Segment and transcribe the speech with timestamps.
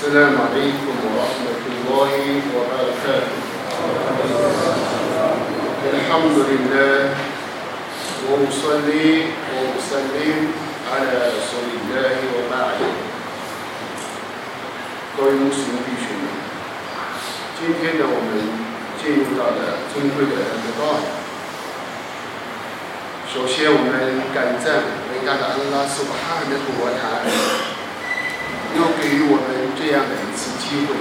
[0.00, 2.13] السلام عليكم ورحمة الله
[2.53, 3.41] وبركاته
[5.93, 6.97] الحمد لله
[8.29, 9.09] وأصلي
[9.57, 10.37] وأسلم
[10.85, 12.79] على رسول الله وبعد
[15.17, 16.29] 各位穆斯林弟兄们，
[17.57, 18.37] 今天呢，我们
[19.01, 21.01] 进入到了尊贵的人道。
[23.33, 27.25] 首先，我们感赞伟大的安拉苏巴哈的国塔，
[28.77, 30.95] 又给予我们 这样的一次机会，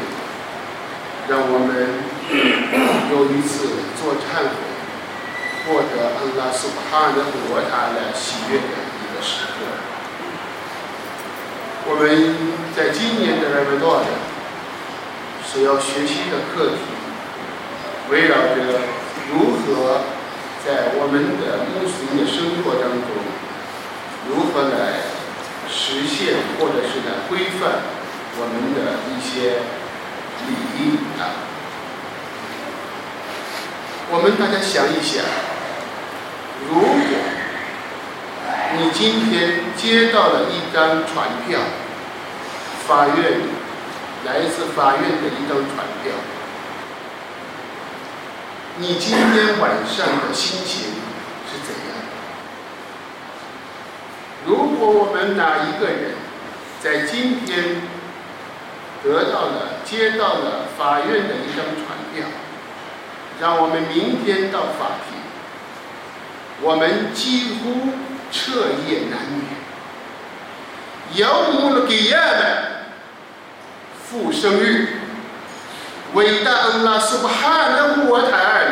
[1.28, 1.70] 让我们
[3.10, 3.68] 又一次
[4.00, 4.56] 做忏悔，
[5.66, 9.54] 获得安拉苏哈的国塔的喜悦的一个时刻。
[11.86, 12.04] 我们
[12.76, 14.06] 在今年的人们多的
[15.44, 16.80] 所要学习的课题，
[18.10, 18.56] 围绕着
[19.32, 20.02] 如何
[20.64, 23.10] 在我们的穆斯林的生活当中，
[24.28, 25.02] 如何来
[25.68, 27.99] 实现或者是来规范
[28.42, 29.60] 我们的一些
[30.48, 31.22] 礼仪啊。
[34.10, 35.22] 我们大家想一想，
[36.66, 36.88] 如果
[38.78, 41.60] 你今天接到了一张传票，
[42.88, 43.42] 法院
[44.24, 46.16] 来自法院的一张传票，
[48.78, 50.94] 你今天晚上的心情
[51.44, 51.92] 是怎样？
[54.46, 56.14] 如果我们哪一个人
[56.82, 57.82] 在今天
[59.02, 62.26] 得到了、接到了法院的一张传票，
[63.40, 65.18] 让我们明天到法庭，
[66.60, 67.90] 我们几乎
[68.30, 69.44] 彻夜难眠。
[71.14, 72.62] 要么了给亚的
[74.04, 75.00] 复生日，
[76.12, 78.66] 伟大恩拉苏巴哈的沃塔尔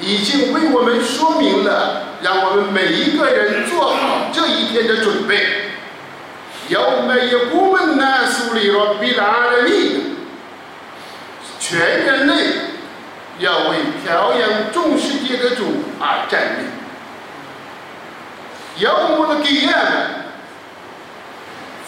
[0.00, 5.69] 已经为我们说明了，让我们每一个人做好这一天的准备。
[6.70, 10.16] 要么也不问那苏里罗比拉的命，
[11.58, 12.34] 全人类
[13.40, 15.64] 要为漂洋众世界的主
[15.98, 16.66] 而站立。
[18.84, 20.10] 要么了给亚的。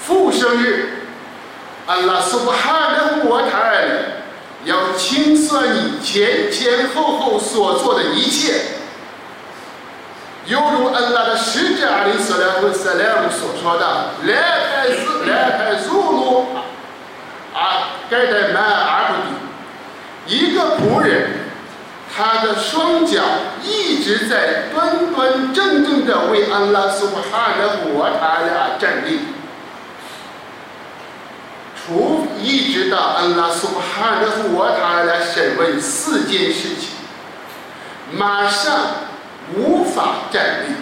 [0.05, 1.07] 复生日，
[1.87, 3.89] 安拉苏哈的沃塔尔
[4.65, 8.55] 要清算你前前后后所做的一切，
[10.47, 14.35] 犹如安拉的使者阿里斯莱和塞莱姆所说的：“来
[14.75, 16.49] 开斯来开苏鲁
[17.55, 19.15] 啊，盖代曼阿布
[20.27, 21.31] 迪，一个仆人，
[22.13, 23.23] 他的双脚
[23.63, 29.21] 一直在端端正正的为安拉苏巴哈的沃塔尔站立。”
[31.85, 36.91] 除一直到安拉苏哈的沃塔来审问四件事情，
[38.13, 38.73] 马上
[39.57, 40.75] 无法站立。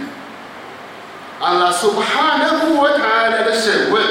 [1.41, 4.03] 安拉苏哈的沃塔来的审问，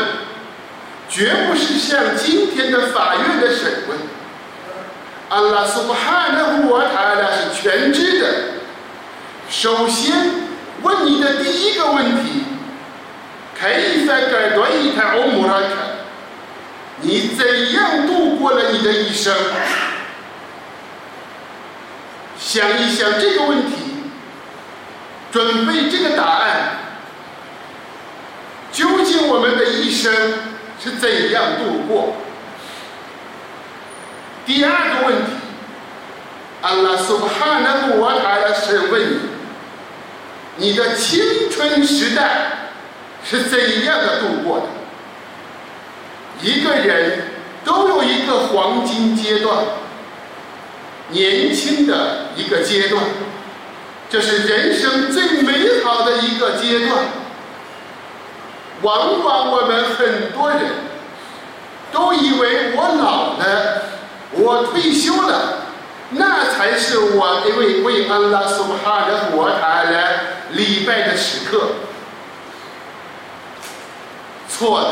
[1.07, 3.97] 绝不是像今天的法院的审问。
[5.29, 8.27] 安拉苏哈的沃塔来是全知的。
[9.47, 10.15] 首先
[10.81, 12.45] 问你的第一个问题，
[13.59, 15.67] 可以在改断一台欧姆拉卡。
[17.01, 19.33] 你怎样度过了你的一生？
[22.37, 23.88] 想一想这个问题，
[25.31, 26.77] 准备这个答案。
[28.71, 30.13] 究竟我们的一生
[30.81, 32.15] 是怎样度过？
[34.45, 35.31] 第二个问题，
[36.61, 39.01] 安拉苏哈纳古瓦塔来审问
[40.57, 42.71] 你：你的青春时代
[43.23, 44.65] 是怎样的度过的？
[46.41, 47.23] 一个人
[47.65, 49.57] 都有一个黄金阶段，
[51.09, 53.03] 年轻的一个阶段，
[54.09, 57.03] 这是人生最美好的一个阶段。
[58.81, 60.59] 往往我们很多人
[61.91, 63.83] 都以为我老了，
[64.31, 65.65] 我退休了，
[66.11, 70.19] 那才是我为为安拉苏哈的国塔来
[70.51, 71.67] 礼拜的时刻。
[74.49, 74.87] 错的。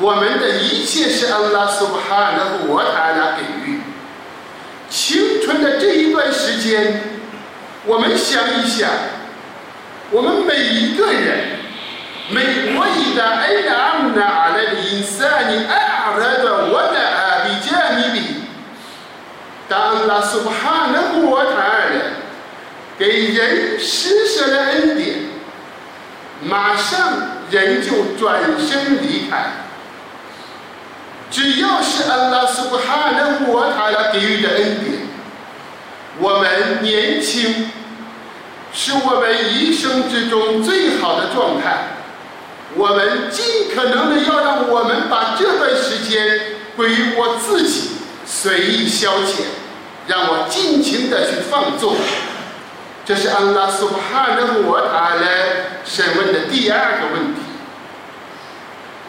[0.00, 3.80] 我们的一切是安拉苏哈的国塔来给予。
[4.88, 7.11] 青春的这一段时间，
[7.84, 8.88] 我们想一想，
[10.10, 11.58] 我们每一个人，
[12.30, 18.44] 每我一旦爱阿姆纳阿来的因萨尼爱阿来的我的阿比加米比，
[19.68, 21.86] 当拉苏巴哈的国塔来
[22.96, 25.16] 给人施舍了恩典，
[26.44, 27.14] 马上
[27.50, 29.46] 人就转身离开。
[31.32, 35.01] 只要是阿拉苏布哈的沃塔尔给予的恩典，
[36.18, 37.70] 我们年轻
[38.72, 41.88] 是我们一生之中最好的状态。
[42.74, 46.40] 我们尽可能的要让我们把这段时间
[46.74, 47.90] 归于我自己，
[48.24, 49.42] 随意消遣，
[50.06, 51.96] 让我尽情的去放纵。
[53.04, 57.40] 这是安拉苏哈的我塔来审问的第二个问题。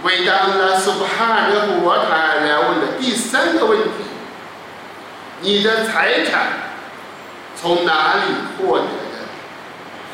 [0.04, 4.04] 为达安拉苏哈的我塔来问的第三个问题：
[5.40, 6.73] 你的财产
[7.64, 8.22] 从哪里
[8.58, 8.90] 获得的？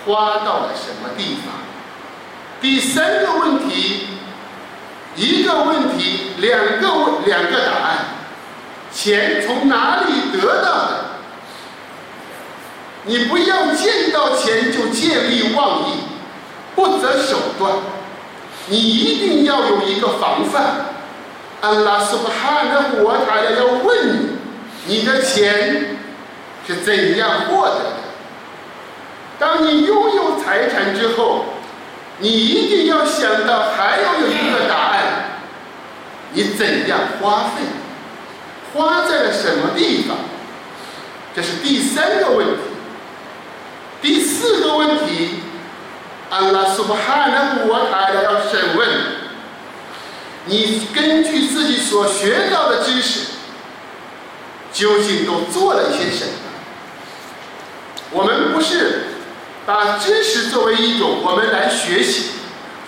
[0.05, 1.51] 花到了什么地方？
[2.61, 4.05] 第三个问题，
[5.15, 8.05] 一个问题，两个问两个答案：
[8.93, 11.05] 钱从哪里得到的？
[13.05, 15.93] 你不要见到钱就见利忘义，
[16.75, 17.73] 不择手段。
[18.67, 20.85] 你一定要有一个防范。
[21.61, 24.37] 安拉苏哈的我塔要问你，
[24.85, 25.97] 你的钱
[26.69, 27.93] 是怎样获得的？
[29.39, 31.45] 当你拥有财产之后，
[32.19, 35.01] 你一定要想到还要有一个答案：
[36.33, 37.63] 你怎样花费？
[38.71, 40.17] 花在了什么地方？
[41.35, 42.53] 这是第三个问题。
[43.99, 45.39] 第四个问题，
[46.29, 48.87] 安拉苏巴哈的我塔要审问
[50.45, 53.31] 你，根据自己所学到的知识，
[54.71, 56.48] 究竟都做了一些什么？
[58.11, 59.03] 我们不是
[59.65, 62.31] 把知识作为一种我们来学习，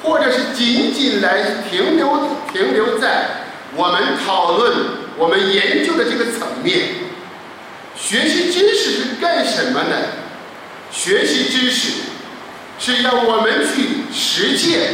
[0.04, 3.44] 或者是仅仅来停留停留在
[3.76, 4.74] 我们讨论、
[5.18, 6.88] 我们研究的这个层面。
[7.96, 9.96] 学习知识是干什么呢？
[10.92, 12.02] 学习知识
[12.80, 14.94] 是要我们去实践，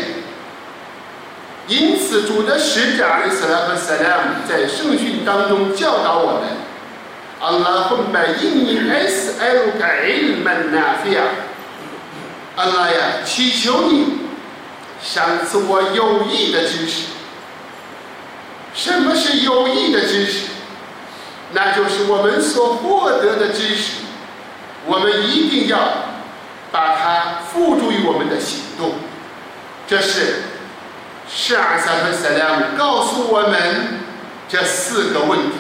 [1.68, 6.50] 因此主的使者阿里斯拉和萨拉姆在圣训当中教导我们
[7.40, 10.10] ：“阿拉会把印尼 S L 改
[10.44, 11.22] 门纳菲亚，
[12.56, 14.20] 阿拉呀，祈求你
[15.04, 17.08] 赏赐我有益的知识。
[18.74, 20.48] 什么是有益的知识？
[21.54, 23.94] 那就是我们所获得的知识。”
[24.90, 25.78] 我们一定要
[26.72, 28.94] 把它付诸于我们的行动。
[29.86, 30.44] 这是
[31.30, 34.00] 十二三和三两告诉我们
[34.48, 35.58] 这四个问题。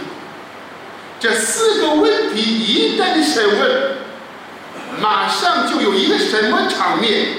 [1.20, 3.98] 这四个问题一旦审问，
[5.02, 7.30] 马上就有一个什么场面？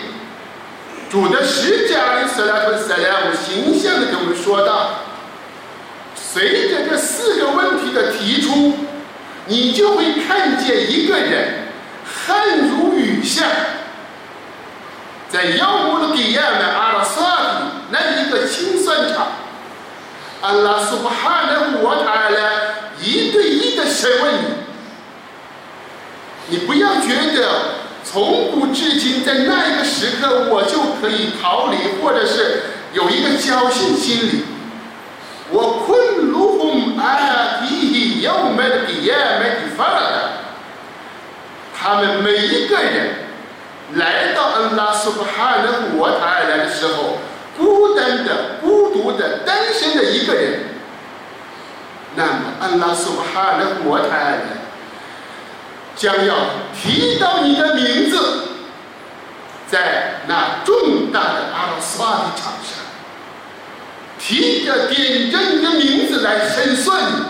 [1.10, 5.04] 主的使者的斯拉和三两形象的给我们说道：
[6.14, 8.74] 随着这四个问题的提出，
[9.46, 11.68] 你就会看见一个人。
[12.26, 13.46] 汗如雨下，
[15.30, 17.48] 在妖魔的底下的阿拉萨里
[17.90, 19.28] 那一个清算场，
[20.42, 22.67] 阿拉苏巴哈的我塔来
[23.00, 24.46] 一对一的审问你。
[26.50, 27.74] 你不要觉得
[28.04, 32.62] 从古至今在那一个时刻我就可以逃离，或者是
[32.94, 34.44] 有一个侥幸心理。
[35.50, 40.30] 我困如红阿提要买的底下买地方了。
[41.74, 43.10] 他们每一个人
[43.94, 47.18] 来到安拉苏巴哈的国塔来的时候，
[47.56, 50.60] 孤单的、孤独的、单身的一个人，
[52.18, 54.38] 那么安拉苏巴哈的国泰
[55.94, 56.34] 将要
[56.74, 58.48] 提到你的名字，
[59.70, 62.82] 在那重大的阿拉斯巴的场上，
[64.18, 67.22] 提着点着你的名字来申算你。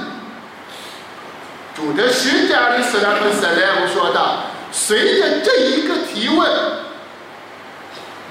[1.77, 6.51] 主的使者里斯拉克斯莱姆说道：“随着这一个提问，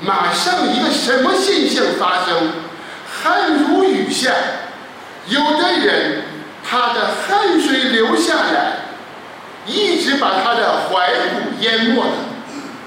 [0.01, 2.51] 马上一个什么现象发生？
[3.21, 4.31] 汗如雨下。
[5.29, 6.23] 有的人
[6.69, 8.73] 他的汗水流下来，
[9.65, 12.11] 一直把他的怀骨淹没了，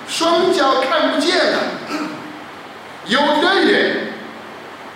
[0.06, 1.58] 双脚看不见了。
[3.06, 4.12] 有的人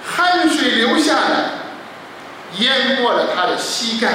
[0.04, 1.50] 汗水流下来，
[2.58, 4.08] 淹没了他的膝盖。”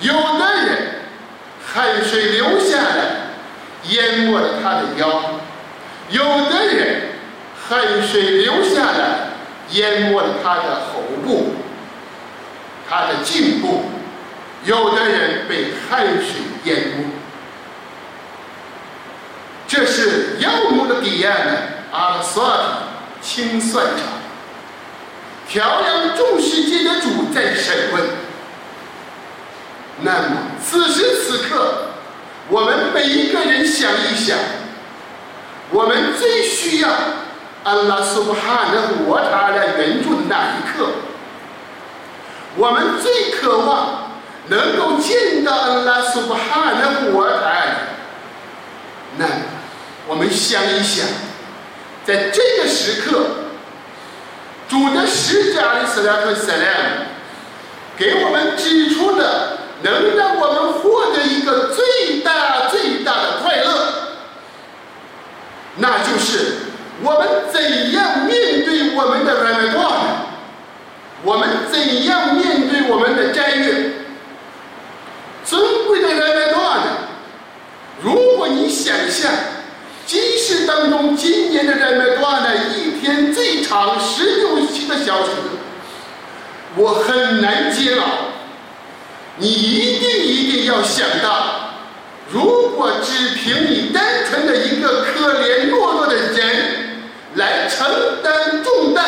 [0.00, 1.02] 有的人
[1.72, 3.30] 汗水流下来，
[3.90, 5.06] 淹没了他的腰；
[6.10, 7.02] 有的人
[7.68, 9.28] 汗水流下来，
[9.70, 11.54] 淹没了他的喉部、
[12.88, 13.84] 他的进步；
[14.64, 17.04] 有的人被汗水淹没。
[19.66, 21.52] 这是妖魔的彼岸呢，
[21.90, 22.60] 阿索尔
[23.20, 24.04] 清算场，
[25.48, 28.04] 调养众世界的主在审问。
[30.02, 31.86] 那么，此时此刻，
[32.48, 34.36] 我们每一个人想一想，
[35.70, 36.88] 我们最需要
[37.64, 40.90] 安拉苏哈的我塔来援助的那一刻，
[42.56, 44.12] 我们最渴望
[44.48, 47.52] 能够见到阿拉苏巴哈的我塔。
[49.16, 49.26] 那
[50.06, 51.06] 我们想一想，
[52.04, 53.26] 在这个时刻，
[54.68, 57.06] 主的使者的斯拉克斯兰
[57.96, 63.92] 给我们指出了能让我们获得一个最大最大的快乐，
[65.76, 66.56] 那就是
[67.02, 69.76] 我们怎样面对我们的人们，
[71.22, 72.43] 我们怎样面
[72.88, 73.92] 我们的斋月。
[75.44, 76.80] 尊贵的人们段，
[78.02, 79.30] 如果你想象，
[80.06, 85.30] 即使当中今年的人们段呢，一天最长十六七个小时。
[86.76, 88.06] 我很难煎熬，
[89.36, 91.74] 你一定一定要想到，
[92.30, 97.00] 如果只凭你单纯的一个可怜懦弱的人
[97.34, 97.86] 来承
[98.22, 99.04] 担重担，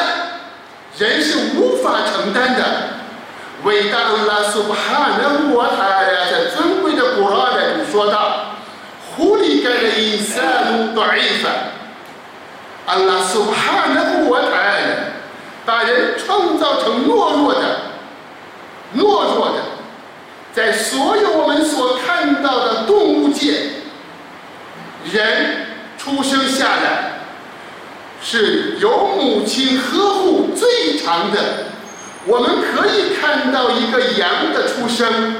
[0.99, 2.96] 人是无法承担的。
[3.65, 8.57] 伟大的拉苏哈纳沃塔呀，在尊贵的古兰中说道
[9.17, 11.49] ：“狐狸盖的伊萨鲁短衣服，
[12.87, 14.87] 阿拉苏哈纳沃塔呀。”
[15.67, 17.81] 把人创造成懦弱的、
[18.97, 19.55] 懦弱的，
[20.55, 23.71] 在所有我们所看到的动物界，
[25.11, 25.67] 人
[25.99, 27.19] 出生下来
[28.23, 31.66] 是由母亲呵护最长的。
[32.27, 35.37] 我们可以看到一个羊的出生，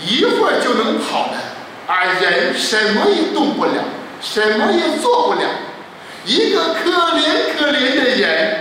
[0.00, 1.38] 一会儿就能跑了，
[1.86, 3.84] 而人什么也动不了，
[4.22, 5.40] 什么也做不了。
[6.24, 8.60] 一个可怜可怜的人。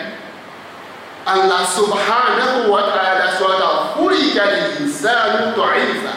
[1.25, 6.09] 安拉苏巴哈然后我太太说到：“狐狸家的意思啊，短意思。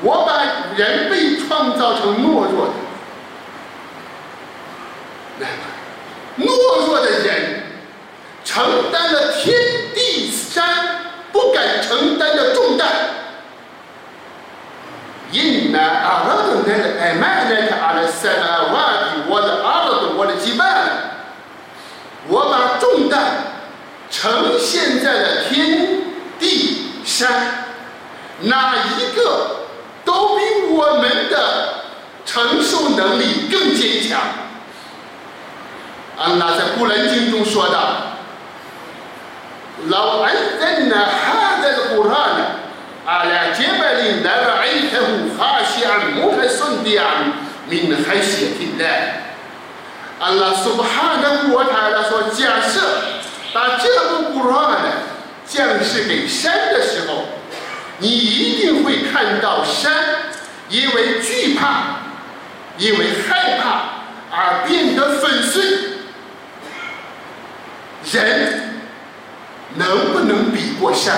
[0.00, 0.42] 我把
[0.76, 2.74] 人被创造成懦弱
[5.38, 5.46] 的，
[6.36, 7.61] 懦弱的人
[8.44, 9.54] 承担了天
[9.94, 10.64] 地山
[11.32, 12.88] 不敢承担的重担。
[15.30, 20.64] 因那阿拉顿那个艾曼那个阿拉塞拉瓦的，我的阿拉顿我的羁绊，
[22.28, 23.48] 我把重担。”
[24.12, 25.44] 呈现在了。
[25.48, 26.02] 天
[26.38, 27.64] 地山，
[28.40, 29.66] 哪一个
[30.04, 31.76] 都比我们的
[32.26, 34.20] 承受能力更坚强。
[36.18, 38.11] 安拉在古兰经中说道
[39.88, 42.46] ：“老安人呢，哈在的古兰呢，
[43.04, 47.32] 阿拉杰拜林来了，埃特胡哈西安穆罕孙迪安，
[47.68, 48.84] 明海谢听的。
[50.18, 52.80] 安拉苏巴哈的国泰来说，假设。”
[53.54, 54.78] 把这部古兰
[55.46, 57.24] 降世给山的时候，
[57.98, 59.92] 你一定会看到山
[60.70, 61.98] 因为惧怕、
[62.78, 63.82] 因为害怕
[64.34, 65.62] 而变得粉碎。
[68.10, 68.81] 人
[69.76, 71.14] 能不能比过山？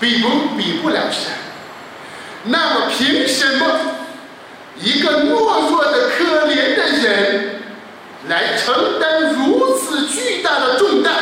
[0.00, 1.32] 比不比不了山。
[2.44, 3.66] 那么凭什么
[4.80, 7.46] 一个懦弱的、可怜的人？
[8.28, 11.14] 来承担如此巨大的重担，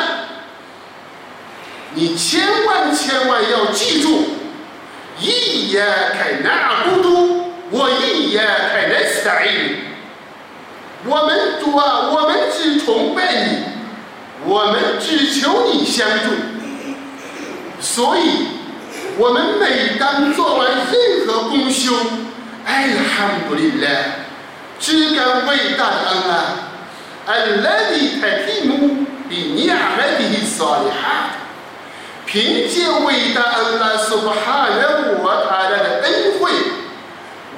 [1.94, 4.24] 你千万千万要记住，
[5.18, 9.42] 一言开那孤独，我一言开那斯坦。
[11.06, 13.62] 我们主啊，我们只崇拜你，
[14.48, 16.30] 我们只求你相助，
[17.82, 18.46] 所以，
[19.18, 21.92] 我们每当做完任何功修，
[22.64, 23.86] 哎呀，哈姆布林勒，
[24.80, 26.72] 只敢为大恩啊，
[27.26, 31.36] 安拉的泰提姆比尼亚拉的萨利哈，
[32.24, 36.50] 凭借伟大恩拉所布哈勒穆阿塔的恩惠，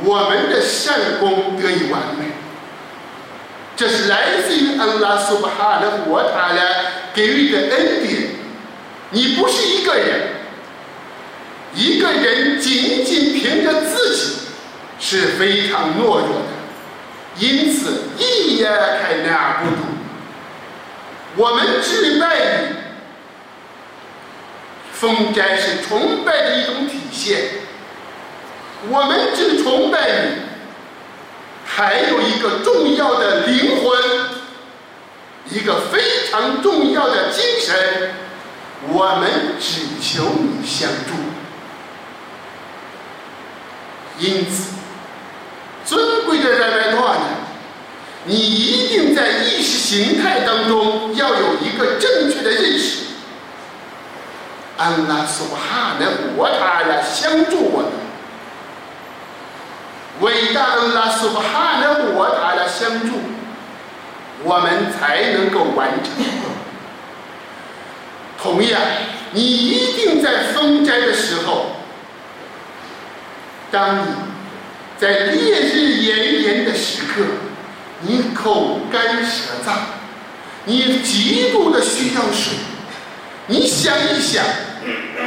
[0.02, 2.39] 我们的善功得以完美。
[3.80, 6.60] 这是来自于安拉苏巴哈的我他的
[7.14, 8.28] 给予的恩典。
[9.08, 10.20] 你不是一个人，
[11.72, 14.34] 一个人仅仅凭着自己
[15.00, 17.38] 是非常懦弱的。
[17.38, 19.76] 因此，一言开难不渡。
[21.36, 22.76] 我们只拜你，
[24.92, 27.44] 封斋是崇拜的一种体现。
[28.90, 30.49] 我们只崇拜你，
[31.72, 33.98] 还有一个重要的灵魂，
[35.50, 38.10] 一个非常重要的精神。
[38.88, 41.14] 我们只求你相助。
[44.18, 44.74] 因此。
[45.86, 47.22] 尊贵的人们话呢，
[48.24, 53.06] 你一定在意识形态当中要有一个正确的认识。
[54.76, 57.90] 安拉苏哈的我他来相助我们，
[60.20, 63.20] 伟大的拉苏哈的我他来相助，
[64.42, 66.12] 我们才能够完成。
[68.42, 68.80] 同样，
[69.32, 71.76] 你一定在封斋的时候，
[73.70, 74.04] 当你。
[75.00, 77.24] 在烈日炎炎的时刻，
[78.02, 79.72] 你口干舌燥，
[80.66, 82.58] 你极度的需要水。
[83.46, 84.44] 你想一想，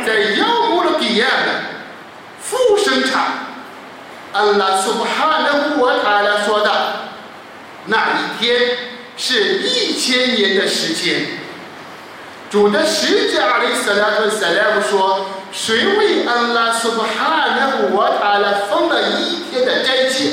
[0.06, 1.62] 在妖魔的彼岸的
[2.40, 3.53] 副生产，
[4.34, 6.72] 安拉苏布哈的国塔来说的，
[7.86, 8.78] 那一天
[9.16, 11.26] 是一千年的时间。
[12.50, 20.32] 主的使者阿里斯拉和塞拉姆说：“谁为安拉苏布哈的国塔来封了一天的斋戒？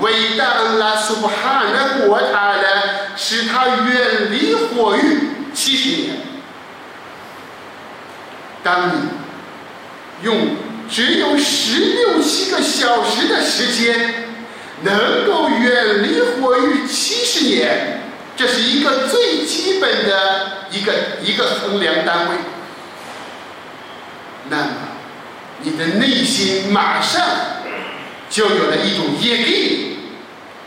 [0.00, 2.62] 伟大安拉苏布哈的国塔呢，
[3.16, 5.20] 使他远离火狱
[5.54, 6.16] 七十年。”
[8.62, 8.92] 当你
[10.22, 10.36] 用
[10.90, 14.24] 只有十六七个小时的时间，
[14.82, 18.00] 能够远离火域七十年，
[18.36, 20.92] 这是一个最基本的一个
[21.22, 22.36] 一个衡量单位。
[24.48, 24.70] 那么，
[25.60, 27.22] 你的内心马上
[28.30, 29.96] 就有了一种也给，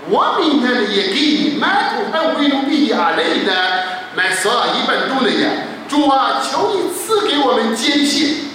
[0.07, 3.53] 我明天的也给你满头汗为努比亚累的
[4.15, 5.51] 买所一本都那样。
[5.89, 8.51] 主啊，求你赐给我们坚信，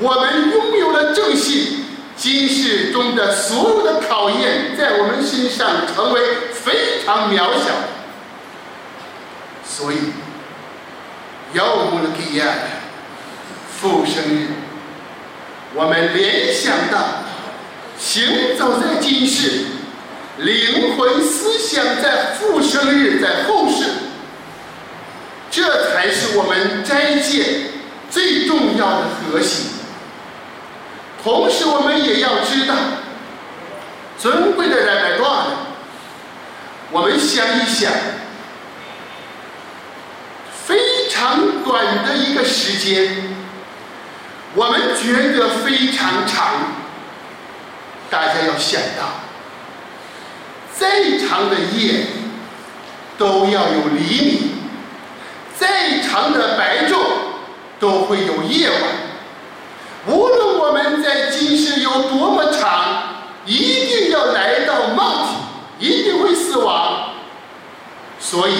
[0.00, 0.50] 我们，
[3.14, 6.20] 的所有的考验在我们身上成为
[6.52, 7.70] 非常渺小。
[9.64, 9.96] 所以，
[11.52, 12.46] 要我们的给呀，
[13.76, 14.48] 复生日，
[15.74, 17.24] 我们联想到
[17.98, 19.66] 行走在今世，
[20.38, 23.84] 灵魂思想在复生日，在后世。
[25.50, 27.70] 这才是我们斋戒
[28.10, 29.66] 最重要的核心。
[31.22, 32.74] 同时，我们也要知道，
[34.18, 35.46] 尊贵的人来段，
[36.90, 37.92] 我们想一想，
[40.66, 43.34] 非常短的一个时间，
[44.54, 46.54] 我们觉得非常长。
[48.10, 49.20] 大家要想到，
[50.72, 52.06] 再长的夜
[53.18, 54.54] 都要有黎明。
[55.58, 56.96] 再长的白昼
[57.80, 58.80] 都会有夜晚。
[60.06, 63.73] 无论我们在今世有多么长，一
[64.14, 65.26] 要来到梦
[65.78, 67.10] 体，一定会死亡。
[68.20, 68.52] 所以，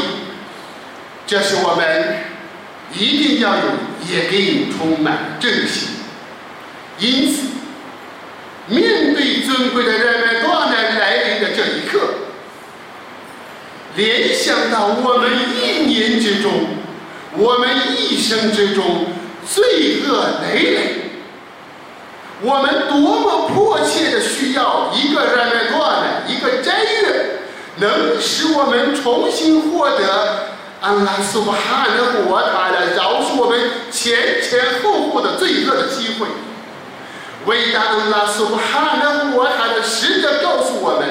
[1.27, 2.17] 这是我们
[2.93, 3.63] 一定要有
[4.13, 5.87] 也给你充满正气。
[6.99, 7.43] 因此，
[8.67, 12.01] 面对尊贵的人们多难来临的这一刻，
[13.97, 16.51] 联想到我们一年之中。
[17.37, 19.07] 我们一生之中
[19.45, 21.04] 罪恶累累，
[22.45, 27.41] 我们多么迫切的需要一个 r a m a d a n 一个斋月，
[27.77, 30.49] 能使我们重新获得
[30.83, 33.59] 安拉苏巴哈的瓦塔来饶恕我们
[33.91, 36.27] 前前后后的罪恶的机会。
[37.47, 41.09] 伟大的安拉苏巴哈的瓦塔的使者告诉我们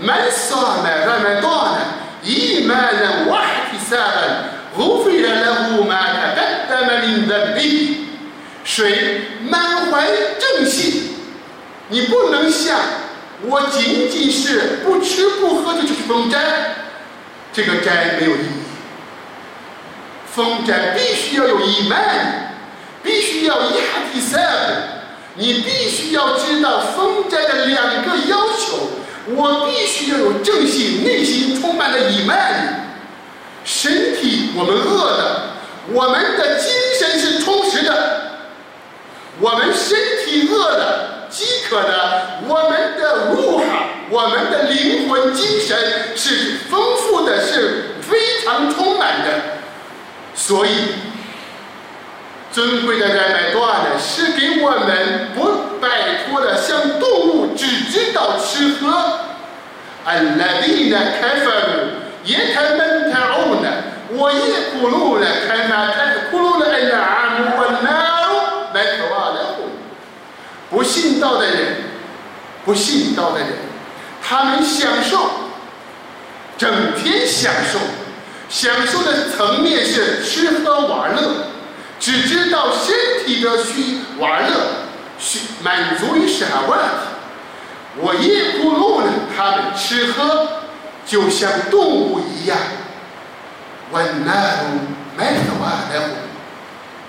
[0.00, 4.30] ：“Man saw a r a m a d a n iman wa hisaban,
[4.76, 8.07] ghufir lahu ma t a q a d a m min d a b i
[8.78, 9.22] 水。
[9.50, 10.06] 满，怀
[10.38, 11.10] 正气？
[11.88, 12.78] 你不能像，
[13.42, 16.38] 我仅仅是不吃不喝的就是封斋，
[17.52, 18.58] 这个斋没有意义。
[20.32, 22.54] 封斋必须要有一曼，
[23.02, 24.38] 必须要一哈第三，
[25.34, 28.90] 你必须要知道封斋的两个要求，
[29.34, 32.84] 我必须要有正气，内心充满了一曼。
[33.64, 35.42] 身体我们饿的，
[35.90, 38.37] 我们的精神是充实的。
[39.40, 45.76] 我们身体饿的、饥渴的，我们的入哈，我们的灵魂、精神
[46.16, 49.28] 是丰富的，是非常充满的。
[50.34, 50.70] 所以，
[52.52, 59.20] 尊贵的人们段呢，是给我们不摆脱的，像动物只知道吃喝。
[60.04, 61.52] 安拉的呢，开放
[62.24, 62.54] 也
[70.88, 71.76] 信道的人，
[72.64, 73.48] 不信道的人，
[74.22, 75.30] 他们享受，
[76.56, 77.78] 整天享受，
[78.48, 81.48] 享受的层面是吃喝玩乐，
[82.00, 84.56] 只知道身体的需玩乐，
[85.18, 86.86] 需满足于什么问题？
[88.00, 90.62] 我也咕噜了，他们吃喝
[91.04, 92.56] 就像动物一样。
[93.90, 94.80] 温那路
[95.16, 96.10] 麦克瓦的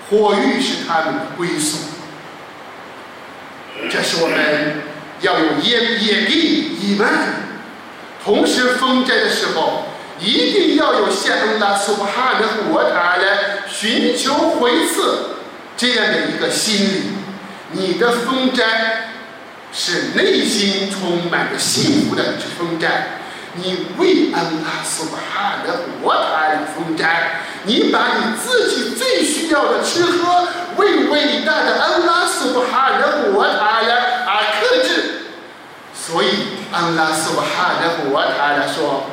[0.08, 1.78] 火域是他们的归宿。
[3.88, 4.82] 这是我们
[5.20, 6.34] 要有也也给
[6.80, 7.08] 你们，
[8.24, 9.86] 同时封斋的时候，
[10.18, 15.36] 一定要有向拉苏哈的国塔来寻求回赐
[15.76, 17.02] 这样的一个心理。
[17.72, 19.12] 你的封斋
[19.72, 23.18] 是内心充满着幸福的封斋。
[23.54, 35.22] 你为安拉苏布哈的我塔封斋，你把你自己最需要的吃喝为伟大的安拉苏巴哈的我塔来而克制。
[35.92, 36.28] 所以
[37.00, 39.04] 拉苏巴哈的我塔来说：“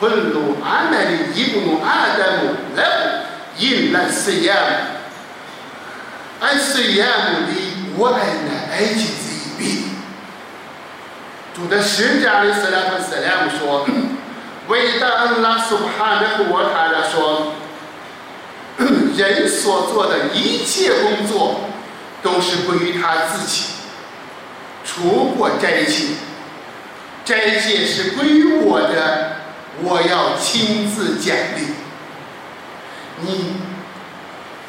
[0.00, 2.82] 昆鲁阿麦的伊布努阿达姆来
[3.58, 4.60] 因来释亚姆，
[6.44, 7.52] 安释亚姆的
[7.96, 9.84] 我爱那埃及这一边。”
[11.54, 13.86] 主的使者的斯拉特斯拉姆说
[14.66, 17.52] ：“伟大安拉苏哈的国塔来说，
[19.16, 21.60] 人所做的一切工作
[22.20, 23.66] 都是归于他自己，
[24.84, 26.06] 除过斋戒，
[27.24, 29.36] 斋戒是归于我的，
[29.82, 31.74] 我要亲自奖励
[33.20, 33.56] 你。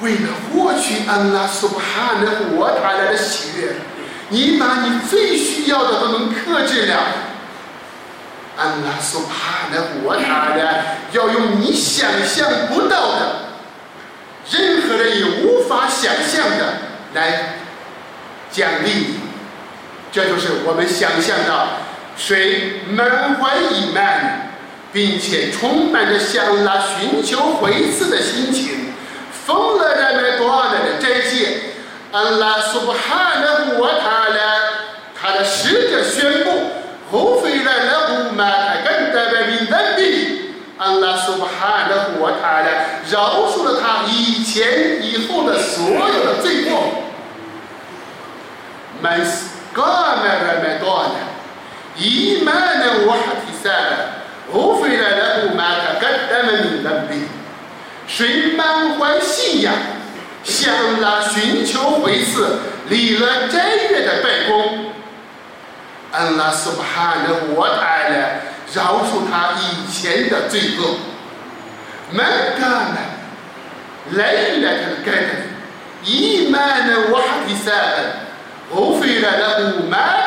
[0.02, 3.76] 为了获取安拉苏哈的国塔来的喜悦。”
[4.30, 6.98] 你把你最需要的都能克制了，
[8.58, 13.36] 安拉苏哈的我塔的要用你想象不到的，
[14.50, 16.74] 任何人也无法想象的
[17.14, 17.60] 来
[18.52, 19.20] 奖励你。
[20.12, 21.68] 这就是我们想象到
[22.18, 24.52] 谁满怀以满，
[24.94, 28.94] 并且充满着向拉寻求回赐的心情，
[29.46, 31.60] 疯了人们多少的斋戒。
[32.12, 34.38] 安拉苏布哈的我塔了，
[35.20, 36.52] 他的使者宣布，
[37.12, 42.68] 后悔来了不满他更代表名单比，安拉苏布哈的我塔了，
[43.12, 47.04] 饶恕了他以前以后的所有的罪过。
[49.02, 49.84] 们是干
[51.96, 52.04] 嘛来买多呢？
[52.04, 57.24] 伊曼的我哈提萨了，后悔来了不满他更代表名单比，
[58.08, 59.74] 谁满怀信仰？
[60.44, 64.92] 向那寻求回赐，立了斋月的拜功。
[66.12, 68.16] 安拉苏巴哈的我爱了，
[68.74, 70.98] 饶恕他以前的罪恶。
[72.12, 72.24] 门
[72.60, 72.98] 干呢？
[74.12, 75.30] 来了他的该的，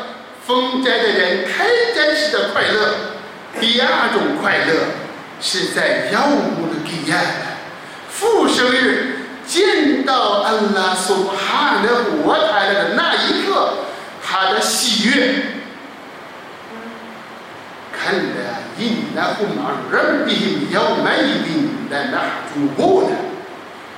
[0.46, 4.74] 封斋的人开斋时的快乐；第二种快乐，
[5.40, 7.20] 是在药物的给亚
[8.10, 9.18] 复生日。
[9.44, 11.90] 见到安拉苏哈的
[12.24, 13.74] 我台的那一刻，
[14.24, 15.34] 他的喜悦。
[17.92, 23.16] 看来，因那不马人比要买一饼来拿主过的，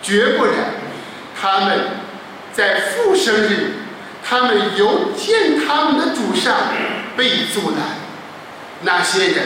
[0.02, 0.54] 绝不然。
[1.40, 1.80] 他们
[2.52, 3.74] 在复生日，
[4.34, 6.56] 他们由见他们的主上
[7.16, 8.00] 被阻拦，
[8.82, 9.44] 那些人。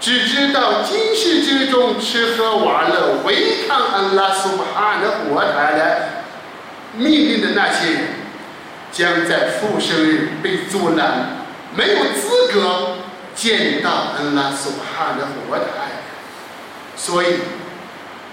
[0.00, 6.08] 只知道今世之中吃喝玩乐，违抗安拉苏哈的国台的
[6.94, 8.02] 命令的那些人，
[8.90, 12.96] 将在复生日被阻拦，没有资格
[13.34, 15.64] 见到安拉苏哈的国台。
[16.96, 17.26] 所以，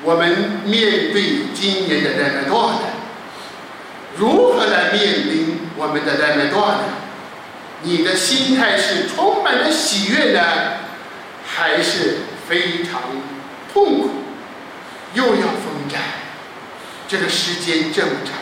[0.01, 2.79] 我们面对今年的人们多呢？
[4.15, 6.83] 如何来面临我们的人们多呢？
[7.81, 10.41] 你的心态是充满了喜悦呢？
[11.45, 13.01] 还是非常
[13.73, 14.09] 痛苦，
[15.13, 15.99] 又要封斋，
[17.07, 18.33] 这个时间这么长，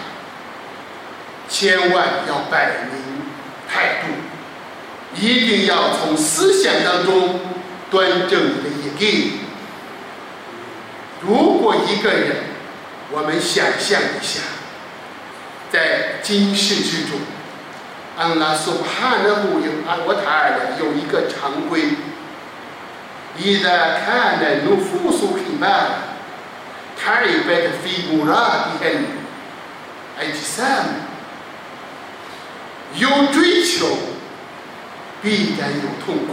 [1.50, 3.24] 千万要摆明
[3.67, 7.39] 态度，一定要从思想当中
[7.89, 9.39] 端正你的一定。
[11.22, 12.36] 如果一个人，
[13.12, 14.41] 我们想象一下，
[15.73, 17.19] 在今世之中，
[18.16, 21.97] 安拉苏哈的姆有阿沃塔尔的有一个常规。
[23.38, 25.88] إذا كان النفوس حبال
[27.05, 28.90] تعبت في مرادها
[30.16, 30.87] الأجسام
[32.95, 33.87] 有追求，
[35.21, 36.33] 必然有痛苦；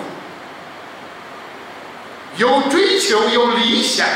[2.37, 4.07] 有追求，有理想，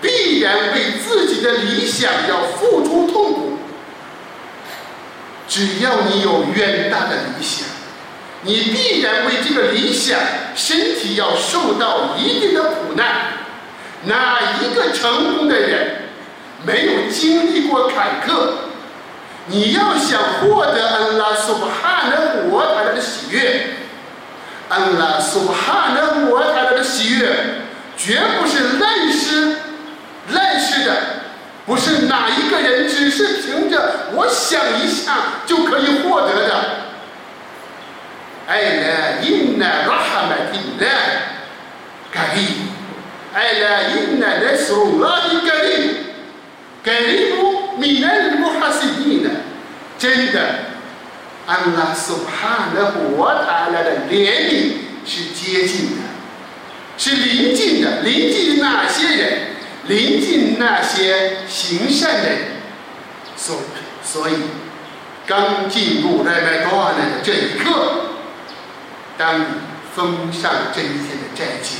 [0.00, 3.33] 必然为自己的理想要付出痛苦。
[5.55, 7.65] 只要你有远大的理想。
[8.41, 10.19] 你必然为这个理想，
[10.53, 13.05] 身体要受到一定的苦难。
[14.03, 16.09] 哪一个成功的人
[16.65, 18.49] 没有经历过坎坷？
[19.45, 23.67] 你要想获得恩拉苏哈的我他的喜悦，
[24.67, 27.33] 恩拉苏哈的我他的喜悦，
[27.95, 29.55] 绝不是滥施、
[30.33, 30.97] 滥施的，
[31.65, 36.65] 不是哪一个人只是凭着我想一一下就可以获得的。
[38.47, 41.05] 哎啦，inna rahmatillah
[42.11, 42.57] qarib，
[43.33, 47.37] 哎啦，inna nasrullahi qarib，qarib
[47.77, 49.29] min al-muhsinin，
[49.99, 50.39] 真的。
[51.45, 54.73] 安拉苏哈的活塔来的怜悯
[55.05, 56.01] 是接近的，
[56.97, 59.39] 是临近的，临近那些人，
[59.87, 62.39] 临近那些行善的人。
[63.37, 63.57] 所
[64.03, 64.33] 所以，
[65.25, 68.05] 刚进入来麦多安的这一刻，
[69.17, 69.45] 当你
[69.95, 71.77] 封上这一天的斋戒，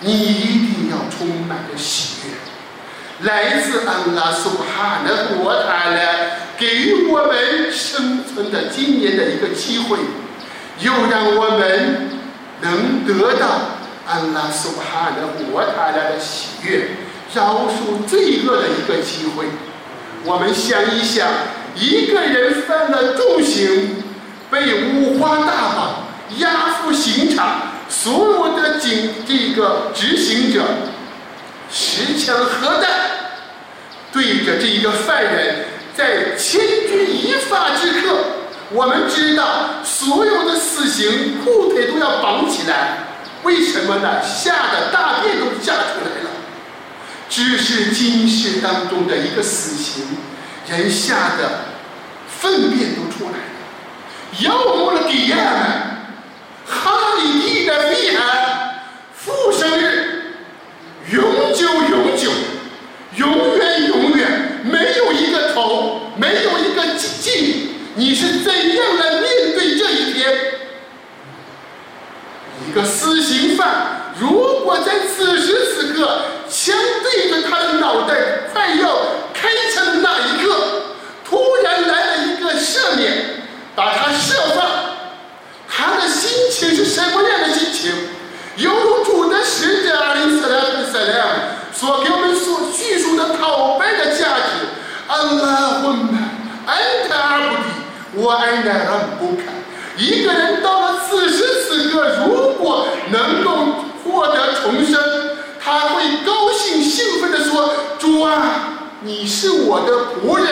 [0.00, 6.38] 你一定要充满着喜悦，来自安拉苏哈的活塔来。
[6.58, 9.96] 给予我们生存的今年的一个机会，
[10.80, 12.10] 又让我们
[12.60, 13.46] 能得到
[14.04, 16.88] 安拉苏哈的活塔来的喜悦，
[17.32, 19.44] 饶恕罪恶的一个机会。
[20.24, 21.28] 我们想一想，
[21.76, 22.37] 一个人
[22.98, 24.02] 犯了重刑，
[24.50, 26.08] 被五花大绑
[26.38, 30.64] 押赴刑场，所有的警这个执行者
[31.70, 32.90] 持枪核弹，
[34.12, 35.66] 对着这一个犯人。
[35.94, 38.18] 在千钧一发之刻，
[38.70, 42.98] 我们知道所有的死刑裤腿都要绑起来，
[43.44, 44.20] 为什么呢？
[44.22, 46.30] 吓得大便都吓出来了。
[47.28, 50.04] 只是今世当中的一个死刑，
[50.68, 51.60] 人吓得
[52.40, 53.38] 粪便都出来了。
[54.40, 55.42] 要么了给亚们，
[56.66, 58.82] 哈里蒂的厉害，
[59.14, 60.34] 复生日，
[61.10, 62.30] 永久永久，
[63.16, 65.96] 永远永远没有一个头。
[66.20, 69.22] 没有一个境，你是怎样来面
[69.56, 70.34] 对这一天？
[72.68, 78.16] 一个死刑犯，如果在此时此刻，枪对着他的脑袋，
[78.52, 78.98] 快要
[79.32, 83.44] 开枪的那一刻，突然来了一个赦免，
[83.76, 84.66] 把他释放，
[85.68, 87.92] 他的心情是什么样的心情？
[88.56, 91.28] 犹如主的使者阿里斯莱夫塞亮
[91.72, 94.66] 所给我们所叙述的讨白的价值。
[95.10, 96.20] 安拉问们，
[96.66, 96.76] 安
[97.08, 98.22] 达阿布迪，
[98.68, 99.46] 我安达让不堪。
[99.96, 105.00] 一个人到了此时此刻，如果能够获得重生，
[105.58, 110.46] 他会高兴兴奋地说：“主啊，你是我的仆人，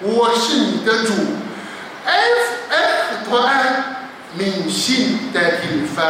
[0.00, 1.12] 我是你的主。”
[2.06, 6.02] F F 团，明信代替发。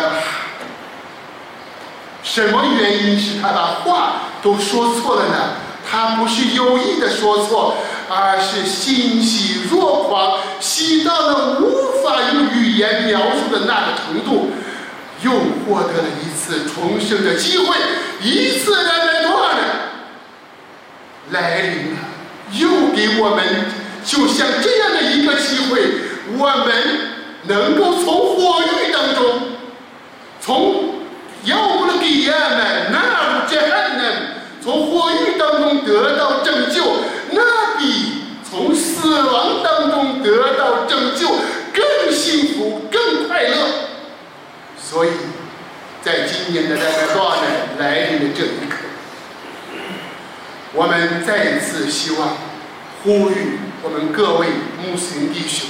[2.23, 5.35] 什么原因使他把话都说错了呢？
[5.91, 7.79] 他不是有意的说错，
[8.13, 14.51] 而是欣喜若狂，喜到了无法用语言描述的那个程度，
[15.23, 17.77] 又获得了一次重生的机会，
[18.21, 19.59] 一次来来多呢
[21.31, 21.99] 来临了，
[22.53, 23.67] 又给我们
[24.05, 25.81] 就像这样的一个机会，
[26.37, 26.73] 我们
[27.45, 29.41] 能够从火狱当中，
[30.41, 30.97] 从
[31.45, 34.41] 要不了给亚们，那不这还能。
[34.63, 36.83] 从火狱当中得到拯救，
[37.31, 40.53] 那比从死亡当中得
[41.17, 41.29] 就
[41.73, 43.67] 更幸福、更快乐。
[44.81, 45.11] 所以，
[46.03, 48.77] 在今年的这个大难来临的这一刻，
[50.73, 52.37] 我们再一次希望
[53.03, 54.49] 呼吁我们各位
[54.83, 55.69] 穆斯林弟兄，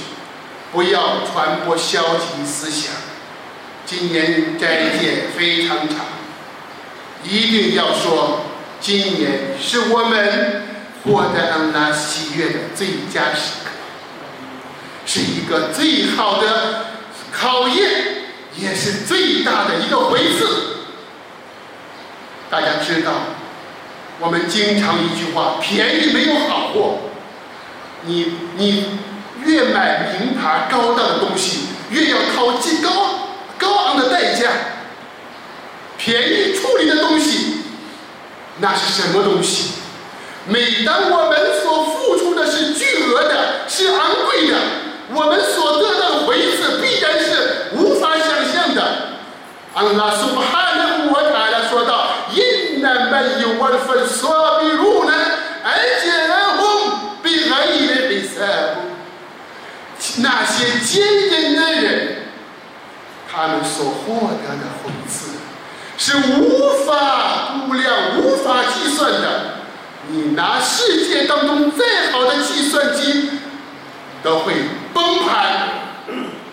[0.73, 2.93] 不要传播消极思想。
[3.85, 5.97] 今年斋戒非常长，
[7.25, 8.47] 一定要说。
[8.81, 10.63] 今年是我们
[11.05, 13.70] 获得安拉喜悦的最佳时刻，
[15.13, 16.85] 是一个最好的
[17.33, 17.91] 考验，
[18.57, 20.77] 也是最大的一个回赐。
[22.49, 23.11] 大家知道，
[24.21, 26.99] 我们经常一句话：便宜没有好货。
[28.05, 29.01] 你你
[29.45, 34.49] 越买名牌高档的东西，越要掏极高高昂的代价。
[35.99, 37.63] 便宜处理的东西。
[38.61, 39.73] 那是什么东西？
[40.47, 44.50] 每当我们所付出的是巨额的、是昂贵的，
[45.13, 48.83] 我们所得到的回赐必然是无法想象的。
[49.75, 55.13] 安拉苏哈的我塔拉说道：“因难没有万分所比如呢，
[55.65, 58.77] 而且而红比爱的比赛
[60.19, 62.17] 那些坚忍的人，
[63.31, 65.31] 他们所获得的回赐。”
[66.03, 69.57] 是无法估量、无法计算的。
[70.09, 73.29] 你拿世界当中再好的计算机，
[74.23, 74.55] 都会
[74.93, 75.69] 崩盘，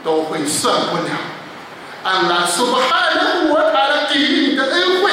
[0.03, 1.13] 都会算不了。
[2.03, 5.11] 安拉苏巴哈的我塔的给予你的恩惠，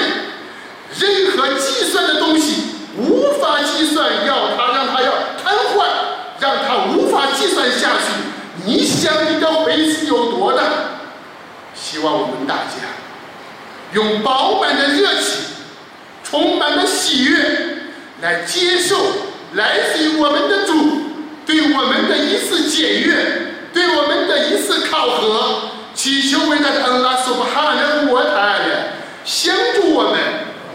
[0.99, 2.63] 任何计算的东西
[2.97, 5.87] 无法计算，要他让他要瘫痪，
[6.39, 8.13] 让他无法计算下去。
[8.65, 10.63] 你想你的回子有多大？
[11.75, 12.87] 希望我们大家
[13.93, 15.41] 用饱满的热情，
[16.23, 17.79] 充满的喜悦，
[18.23, 18.97] 来接受
[19.55, 21.04] 来自于我们的主
[21.47, 23.15] 对我们的一次检阅，
[23.73, 25.71] 对我们的一次考核。
[25.95, 28.59] 祈求伟大的安拉苏巴哈的沃塔尔
[29.25, 30.19] 相助我们，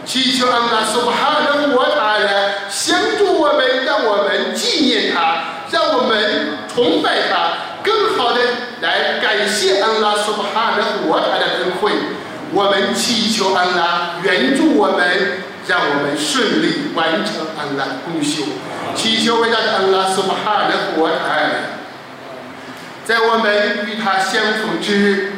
[0.06, 7.52] 祈求安拉苏巴哈的沃塔尔相助我们，让我们纪念他，让我们崇拜他，
[7.84, 8.40] 更好的
[8.80, 11.92] 来感谢安拉苏巴哈的沃塔的恩惠。
[12.54, 18.42] 我们祈求安拉援助我们，让我们顺利完成安拉的功修。
[18.96, 21.52] 祈求伟大的安拉苏巴哈的沃塔尔。
[23.06, 25.34] 在我们与他相逢之日，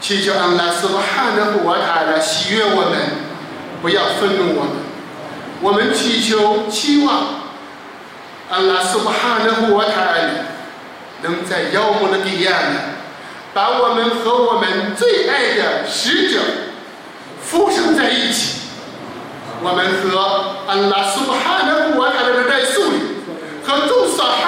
[0.00, 2.98] 祈求安拉斯巴哈的护他来喜悦我们，
[3.82, 4.72] 不要愤怒我们。
[5.60, 7.42] 我们祈求期望
[8.50, 10.14] 安拉斯巴哈的护他
[11.20, 12.80] 能在妖魔的地亚呢，
[13.52, 16.40] 把我们和我们最爱的使者
[17.42, 18.55] 附生在一起。
[19.62, 22.96] 我们和安拉斯巴哈的护他的在树里，
[23.64, 24.46] 和众萨哈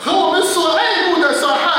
[0.00, 1.74] 和我们所爱慕的萨哈。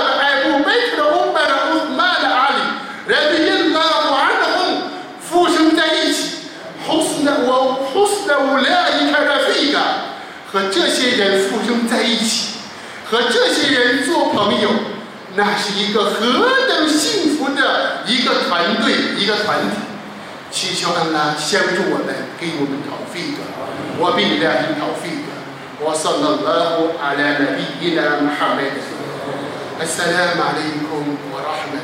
[8.37, 9.79] 乌拉伊卡的费嘎
[10.51, 12.55] 和这些人附身在一起，
[13.09, 14.69] 和这些人做朋友，
[15.35, 19.94] 那是一个何等幸福的一个团队，一个团体。
[20.54, 23.38] 祈求安拉相助我们，给我们逃费的，
[23.98, 25.28] 我比你俩还逃费的。
[25.80, 28.78] 我说了拉胡阿拉的比伊拉穆罕默德。
[29.80, 31.83] السلام عليكم ورحمة